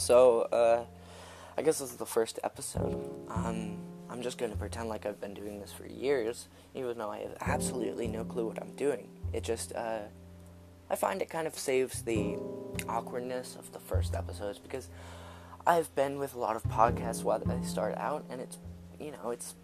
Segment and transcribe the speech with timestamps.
[0.00, 0.84] So, uh,
[1.58, 3.10] I guess this is the first episode.
[3.28, 3.76] Um,
[4.08, 7.18] I'm just going to pretend like I've been doing this for years, even though I
[7.18, 9.08] have absolutely no clue what I'm doing.
[9.34, 9.98] It just, uh,
[10.88, 12.38] I find it kind of saves the
[12.88, 14.88] awkwardness of the first episodes because
[15.66, 18.56] I've been with a lot of podcasts while they start out, and it's,
[18.98, 19.54] you know, it's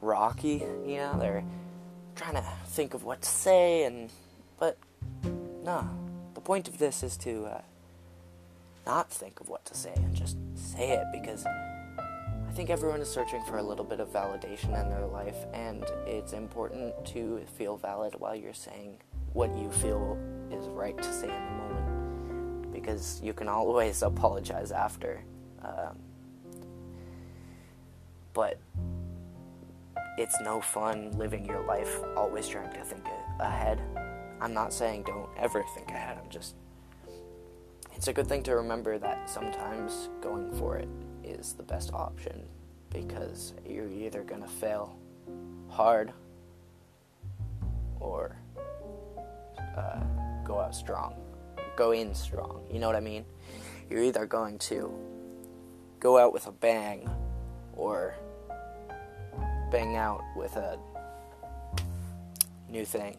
[0.00, 1.44] rocky, you know, they're
[2.14, 4.10] trying to think of what to say, and,
[4.58, 4.78] but,
[5.62, 5.84] nah.
[6.32, 7.60] the point of this is to, uh,
[8.86, 13.10] not think of what to say and just say it because I think everyone is
[13.10, 17.76] searching for a little bit of validation in their life, and it's important to feel
[17.76, 18.96] valid while you're saying
[19.34, 20.18] what you feel
[20.50, 25.22] is right to say in the moment because you can always apologize after.
[25.62, 25.98] Um,
[28.32, 28.58] but
[30.18, 33.04] it's no fun living your life always trying to think
[33.40, 33.80] ahead.
[34.40, 36.54] I'm not saying don't ever think ahead, I'm just
[37.96, 40.88] it's a good thing to remember that sometimes going for it
[41.24, 42.46] is the best option
[42.90, 44.98] because you're either going to fail
[45.68, 46.12] hard
[47.98, 48.36] or
[49.76, 50.00] uh,
[50.44, 51.14] go out strong,
[51.74, 52.62] go in strong.
[52.70, 53.24] You know what I mean?
[53.88, 54.92] You're either going to
[55.98, 57.08] go out with a bang
[57.72, 58.14] or
[59.72, 60.78] bang out with a
[62.68, 63.16] new thing.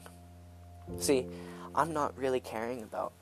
[0.99, 1.25] See,
[1.73, 3.13] I'm not really caring about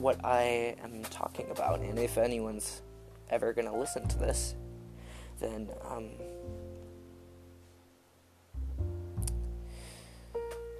[0.00, 2.80] what I am talking about, and if anyone's
[3.28, 4.54] ever gonna listen to this,
[5.40, 6.10] then um,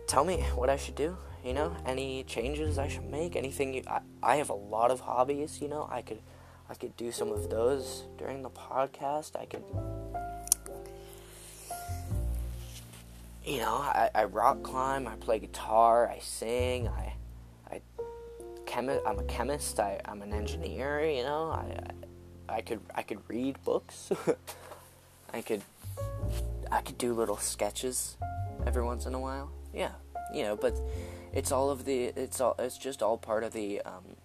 [0.06, 1.16] tell me what I should do.
[1.44, 3.74] You know, any changes I should make, anything.
[3.74, 5.60] You, I, I have a lot of hobbies.
[5.60, 6.20] You know, I could
[6.68, 9.38] I could do some of those during the podcast.
[9.38, 9.64] I could.
[13.44, 17.09] You know, I, I rock climb, I play guitar, I sing, I
[18.80, 19.78] chemi- I'm a chemist.
[19.80, 21.04] I, I'm an engineer.
[21.04, 24.10] You know, I, I could I could read books.
[25.32, 25.62] I could
[26.70, 28.16] I could do little sketches
[28.66, 29.50] every once in a while.
[29.72, 29.92] Yeah,
[30.34, 30.74] you know, but
[31.32, 34.16] it's all of the it's all it's just all part of the um,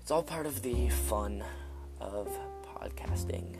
[0.00, 1.42] it's all part of the fun
[2.00, 2.28] of
[2.78, 3.56] podcasting,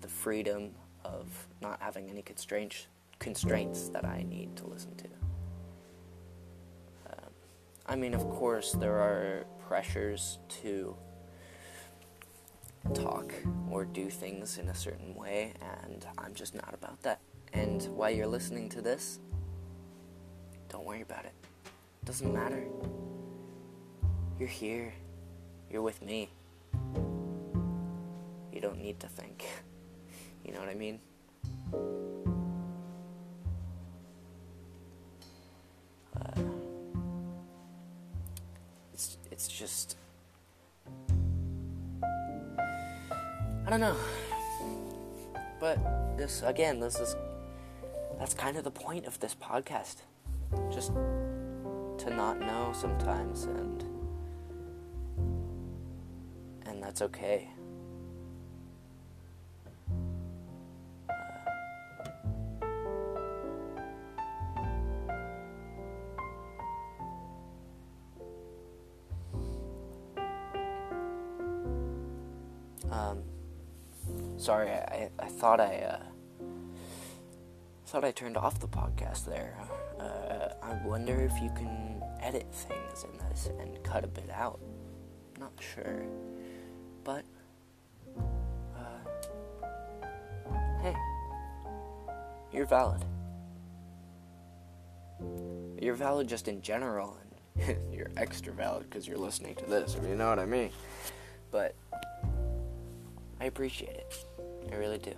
[0.00, 0.72] the freedom
[1.04, 1.26] of
[1.60, 2.86] not having any constraints
[3.18, 5.29] constraints that I need to listen to.
[7.90, 10.94] I mean, of course, there are pressures to
[12.94, 13.34] talk
[13.68, 17.18] or do things in a certain way, and I'm just not about that.
[17.52, 19.18] And while you're listening to this,
[20.68, 21.32] don't worry about it.
[21.64, 22.64] it doesn't matter.
[24.38, 24.94] You're here.
[25.68, 26.30] You're with me.
[28.52, 29.44] You don't need to think.
[30.42, 32.29] You know what I mean?
[39.40, 39.96] It's just
[43.66, 43.96] I don't know.
[45.58, 45.78] But
[46.18, 47.16] this again, this is
[48.18, 50.02] that's kind of the point of this podcast.
[50.70, 53.82] Just to not know sometimes and
[56.66, 57.48] and that's okay.
[75.40, 76.44] Thought I uh,
[77.86, 79.56] thought I turned off the podcast there.
[79.98, 84.60] Uh, I wonder if you can edit things in this and cut a bit out.
[85.38, 86.04] Not sure,
[87.04, 87.24] but
[88.76, 88.82] uh,
[90.82, 90.94] hey,
[92.52, 93.02] you're valid.
[95.80, 97.16] You're valid just in general,
[97.56, 99.94] and you're extra valid because you're listening to this.
[99.94, 100.70] If you know what I mean.
[101.50, 101.74] But
[103.40, 104.14] I appreciate it.
[104.70, 105.14] I really do.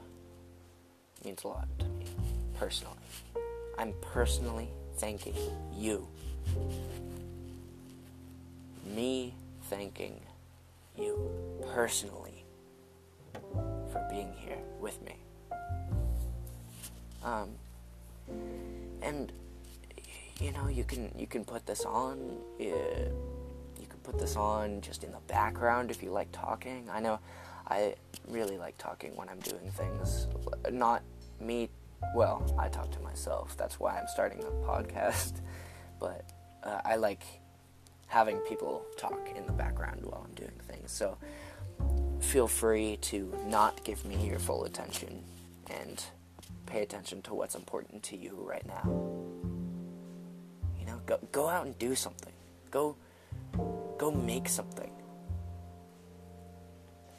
[1.24, 2.06] Means a lot to me,
[2.58, 2.96] personally.
[3.78, 5.36] I'm personally thanking
[5.72, 6.08] you.
[8.84, 9.32] Me
[9.70, 10.20] thanking
[10.98, 11.30] you
[11.72, 12.44] personally
[13.92, 15.14] for being here with me.
[17.22, 17.50] Um,
[19.00, 19.32] and
[20.40, 22.18] you know, you can you can put this on.
[22.58, 26.88] You can put this on just in the background if you like talking.
[26.90, 27.20] I know
[27.68, 27.94] I
[28.28, 30.26] really like talking when I'm doing things.
[30.70, 31.02] Not
[31.40, 31.68] me,
[32.14, 33.56] well, I talk to myself.
[33.56, 35.40] That's why I'm starting a podcast.
[36.00, 36.24] But
[36.64, 37.22] uh, I like
[38.08, 40.90] having people talk in the background while I'm doing things.
[40.90, 41.16] So
[42.18, 45.22] feel free to not give me your full attention
[45.70, 46.04] and
[46.66, 48.82] pay attention to what's important to you right now.
[50.78, 52.32] You know, go go out and do something.
[52.70, 52.96] Go
[53.98, 54.90] go make something.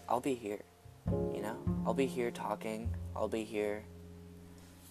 [0.07, 0.61] I'll be here.
[1.33, 1.57] You know?
[1.85, 2.89] I'll be here talking.
[3.15, 3.83] I'll be here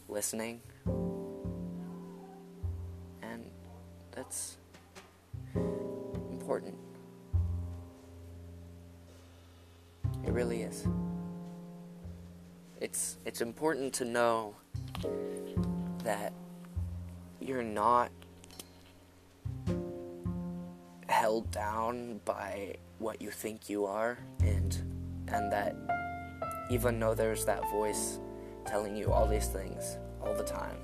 [0.08, 0.60] listening.
[3.22, 3.44] And
[4.10, 4.56] that's
[5.54, 6.76] important.
[10.24, 10.86] It really is.
[12.80, 14.54] It's it's important to know
[16.04, 16.32] that
[17.40, 18.10] you're not
[21.08, 24.18] held down by what you think you are
[25.32, 25.74] and that
[26.70, 28.18] even though there's that voice
[28.66, 30.76] telling you all these things all the time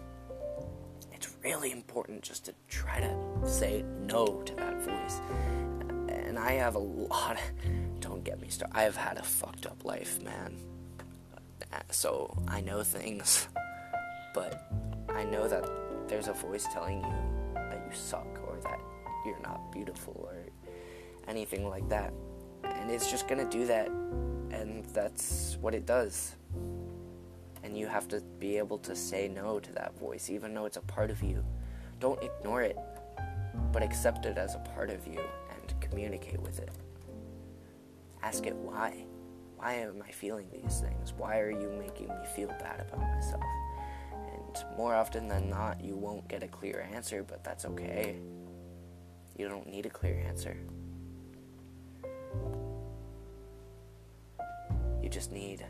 [1.13, 5.21] it's really important just to try to say no to that voice
[6.09, 7.39] and i have a lot
[8.01, 10.57] don't get me started i've had a fucked up life man
[11.91, 13.49] so i know things
[14.35, 14.71] but
[15.11, 15.69] i know that
[16.09, 18.81] there's a voice telling you that you suck or that
[19.25, 20.35] you're not beautiful or
[21.29, 22.13] anything like that.
[22.65, 23.89] And it's just gonna do that,
[24.59, 26.35] and that's what it does.
[27.63, 30.77] And you have to be able to say no to that voice, even though it's
[30.77, 31.45] a part of you.
[32.01, 32.79] Don't ignore it,
[33.73, 35.21] but accept it as a part of you
[35.51, 36.71] and communicate with it.
[38.23, 39.05] Ask it why.
[39.57, 41.13] Why am I feeling these things?
[41.17, 43.43] Why are you making me feel bad about myself?
[44.13, 48.17] And more often than not, you won't get a clear answer, but that's okay.
[49.37, 50.57] You don't need a clear answer.
[55.09, 55.65] You just need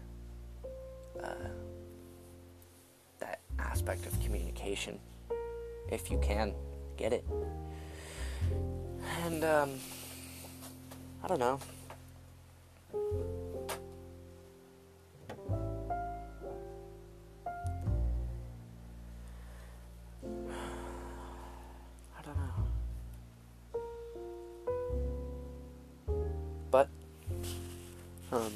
[1.22, 1.28] uh,
[3.20, 4.98] that aspect of communication.
[5.92, 6.54] If you can,
[6.96, 7.24] get it.
[9.22, 9.78] And, um,
[11.22, 11.60] I don't know.
[22.16, 22.66] I don't know.
[26.72, 26.88] But
[28.32, 28.52] um,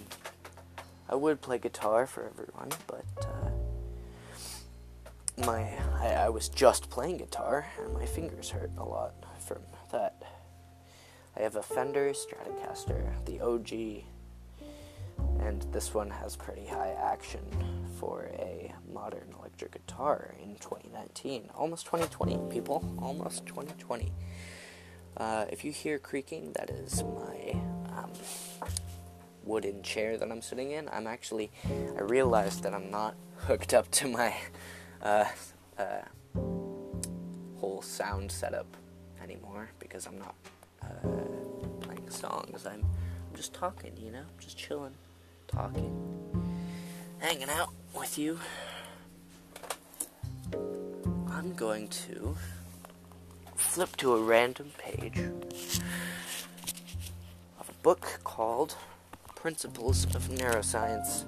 [1.12, 3.50] I would play guitar for everyone, but uh,
[5.47, 5.69] my
[6.00, 9.59] I, I, was just playing guitar and my fingers hurt a lot from
[9.91, 10.23] that.
[11.37, 14.05] I have a Fender Stratocaster, the OG,
[15.47, 17.43] and this one has pretty high action
[18.00, 24.11] for a modern electric guitar in 2019, almost 2020, people, almost 2020.
[25.19, 27.61] Uh, if you hear creaking, that is my
[27.99, 28.11] um,
[29.44, 31.50] wooden chair that I'm sitting in, I'm actually,
[31.97, 34.35] I realized that I'm not hooked up to my
[35.03, 35.25] uh,
[35.79, 36.03] uh,
[37.59, 38.77] whole sound setup
[39.23, 40.35] anymore because I'm not
[40.83, 41.09] uh,
[41.81, 42.67] playing songs.
[42.67, 44.94] I'm, I'm just talking, you know, just chilling,
[45.49, 45.93] talking,
[47.19, 48.39] hanging out with you.
[51.31, 52.37] I'm going to
[53.56, 55.19] flip to a random page
[57.59, 58.77] of a book called
[59.43, 61.25] Principles of Neuroscience.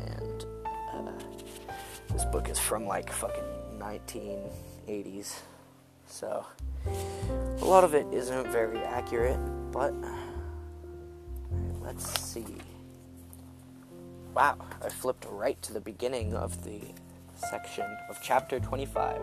[0.00, 0.46] And
[0.94, 1.12] uh,
[2.10, 3.44] this book is from like fucking
[3.78, 5.40] 1980s.
[6.06, 6.46] So
[7.60, 9.38] a lot of it isn't very accurate,
[9.72, 9.92] but
[11.82, 12.46] let's see.
[14.34, 16.80] Wow, I flipped right to the beginning of the
[17.34, 19.20] section of chapter 25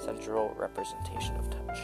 [0.00, 1.78] Central Representation of Touch.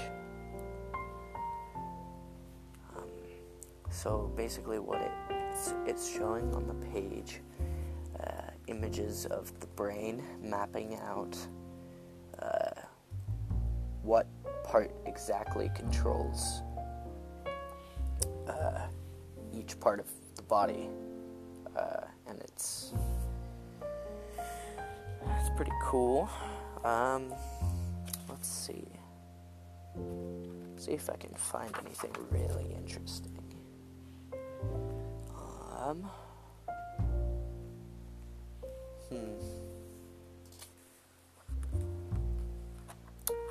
[3.90, 7.40] So basically, what it, it's, it's showing on the page
[8.20, 11.36] uh, images of the brain mapping out
[12.40, 12.80] uh,
[14.02, 14.26] what
[14.64, 16.62] part exactly controls
[18.48, 18.86] uh,
[19.52, 20.88] each part of the body,
[21.76, 22.92] uh, and it's
[25.38, 26.28] it's pretty cool.
[26.84, 27.34] Um,
[28.28, 28.86] let's see.
[30.76, 33.37] See if I can find anything really interesting.
[35.88, 36.10] Um.
[39.08, 39.16] Hmm.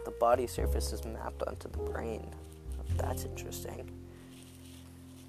[0.06, 2.28] The body surface is mapped onto the brain.
[2.96, 3.90] That's interesting.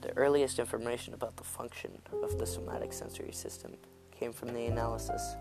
[0.02, 3.72] The earliest information about the function of the somatic sensory system
[4.10, 5.34] came from the analysis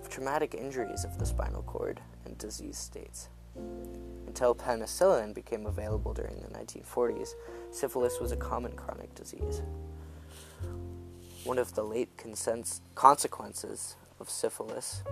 [0.00, 3.28] of traumatic injuries of the spinal cord and disease states.
[4.26, 7.34] Until penicillin became available during the 1940s,
[7.70, 9.62] syphilis was a common chronic disease.
[11.44, 12.08] One of the late
[12.94, 15.02] consequences of syphilis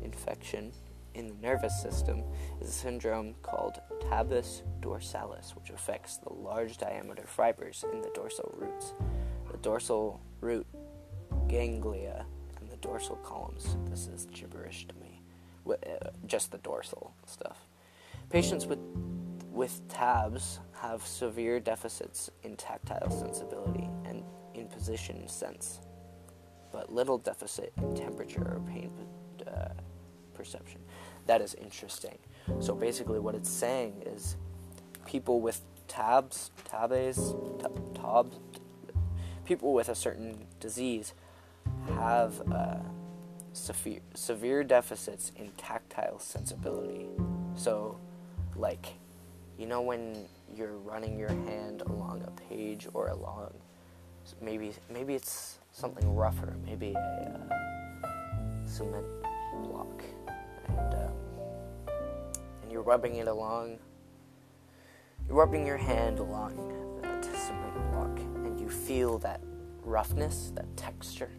[0.00, 0.72] infection
[1.14, 2.22] in the nervous system
[2.60, 8.54] is a syndrome called tabes dorsalis, which affects the large diameter fibers in the dorsal
[8.56, 8.94] roots,
[9.50, 10.66] the dorsal root
[11.48, 12.24] ganglia,
[12.60, 13.76] and the dorsal columns.
[13.90, 15.20] This is gibberish to me.
[15.68, 17.66] Uh, just the dorsal stuff.
[18.30, 18.78] Patients with
[19.50, 23.88] with TABS have severe deficits in tactile sensibility
[24.56, 25.80] in position sense,
[26.72, 28.90] but little deficit in temperature or pain
[29.46, 29.68] uh,
[30.34, 30.80] perception.
[31.26, 32.18] That is interesting.
[32.60, 34.36] So basically, what it's saying is
[35.06, 37.34] people with tabs, tabes,
[37.94, 38.38] tabs,
[39.44, 41.14] people with a certain disease
[41.94, 42.76] have uh,
[43.52, 47.06] severe, severe deficits in tactile sensibility.
[47.54, 47.98] So,
[48.54, 48.86] like,
[49.58, 53.54] you know, when you're running your hand along a page or along
[54.40, 57.48] maybe maybe it's something rougher, maybe a
[58.04, 58.08] uh,
[58.66, 59.06] cement
[59.62, 60.02] block,
[60.68, 61.12] and um,
[62.62, 63.78] and you're rubbing it along.
[65.26, 69.40] You're rubbing your hand along that cement block, and you feel that
[69.82, 71.30] roughness, that texture.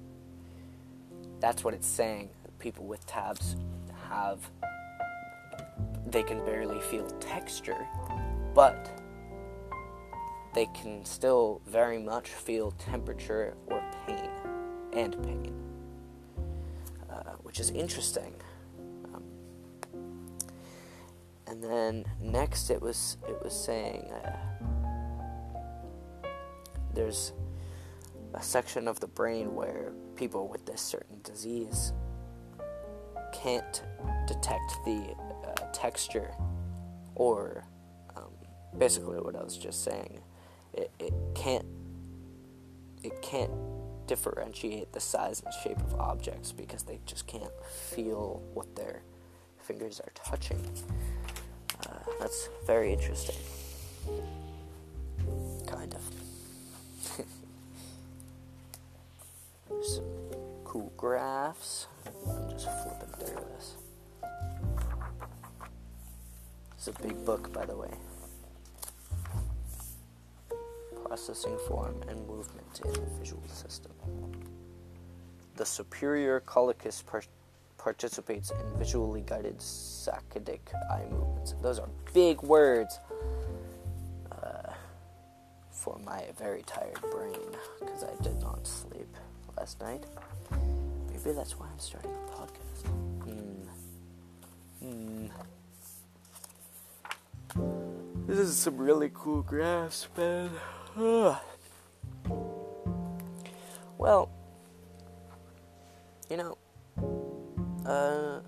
[1.40, 2.30] That's what it's saying.
[2.60, 3.56] People with tabs
[4.10, 4.50] have.
[6.08, 7.86] They can barely feel texture,
[8.54, 8.90] but
[10.58, 14.28] they can still very much feel temperature or pain
[14.92, 15.54] and pain,
[17.12, 18.34] uh, which is interesting.
[19.14, 19.24] Um,
[21.46, 24.36] and then next, it was it was saying uh,
[26.92, 27.34] there's
[28.34, 31.94] a section of the brain where people with this certain disease
[33.32, 33.84] can't
[34.26, 36.34] detect the uh, texture
[37.14, 37.64] or
[38.16, 38.32] um,
[38.80, 40.20] basically what I was just saying
[41.38, 41.66] can't
[43.04, 43.52] it can't
[44.08, 47.52] differentiate the size and shape of objects because they just can't
[47.94, 49.02] feel what their
[49.60, 50.60] fingers are touching.
[51.86, 53.36] Uh, that's very interesting.
[55.68, 56.02] Kind of.
[59.86, 60.06] Some
[60.64, 61.86] cool graphs.
[62.06, 63.76] I'm just flipping through this.
[66.78, 67.92] It's a big book, by the way
[71.18, 73.92] processing form and movement in the visual system.
[75.56, 77.24] The superior colliculus par-
[77.80, 80.60] participates in visually guided saccadic
[80.92, 81.56] eye movements.
[81.64, 83.00] Those are big words
[84.32, 84.74] uh,
[85.72, 87.34] for my very tired brain
[87.80, 89.10] because I did not sleep
[89.58, 90.04] last night.
[91.10, 92.86] Maybe that's why I'm starting a podcast.
[93.24, 93.66] Hmm.
[97.56, 98.28] Hmm.
[98.28, 100.52] This is some really cool graphs, man.
[103.98, 104.30] Well,
[106.30, 106.58] you know,
[107.86, 108.40] uh,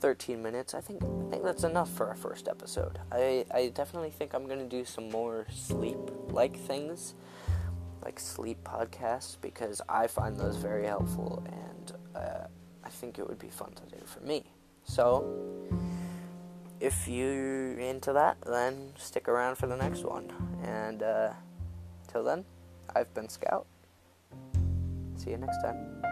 [0.00, 0.74] 13 minutes.
[0.74, 2.98] I think I think that's enough for our first episode.
[3.12, 7.14] I, I definitely think I'm gonna do some more sleep like things,
[8.02, 12.46] like sleep podcasts, because I find those very helpful, and uh,
[12.82, 14.44] I think it would be fun to do for me.
[14.84, 15.24] So
[16.80, 20.32] if you're into that, then stick around for the next one.
[20.64, 21.32] And uh,
[22.08, 22.44] till then,
[22.94, 23.66] I've been Scout.
[25.16, 26.02] See you next time.